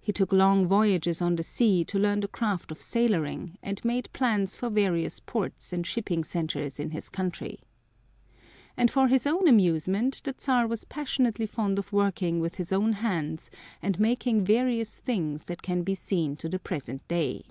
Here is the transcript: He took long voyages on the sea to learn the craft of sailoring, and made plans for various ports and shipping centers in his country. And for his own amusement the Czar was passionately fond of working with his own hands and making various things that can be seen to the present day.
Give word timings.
He 0.00 0.14
took 0.14 0.32
long 0.32 0.66
voyages 0.66 1.20
on 1.20 1.36
the 1.36 1.42
sea 1.42 1.84
to 1.84 1.98
learn 1.98 2.20
the 2.20 2.28
craft 2.28 2.70
of 2.72 2.80
sailoring, 2.80 3.58
and 3.62 3.84
made 3.84 4.08
plans 4.14 4.54
for 4.54 4.70
various 4.70 5.20
ports 5.20 5.74
and 5.74 5.86
shipping 5.86 6.24
centers 6.24 6.80
in 6.80 6.92
his 6.92 7.10
country. 7.10 7.58
And 8.78 8.90
for 8.90 9.08
his 9.08 9.26
own 9.26 9.46
amusement 9.46 10.22
the 10.24 10.34
Czar 10.40 10.66
was 10.66 10.86
passionately 10.86 11.44
fond 11.44 11.78
of 11.78 11.92
working 11.92 12.40
with 12.40 12.54
his 12.54 12.72
own 12.72 12.94
hands 12.94 13.50
and 13.82 14.00
making 14.00 14.46
various 14.46 14.96
things 15.00 15.44
that 15.44 15.60
can 15.60 15.82
be 15.82 15.94
seen 15.94 16.34
to 16.36 16.48
the 16.48 16.58
present 16.58 17.06
day. 17.06 17.44